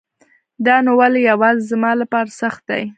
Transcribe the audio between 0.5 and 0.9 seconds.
دا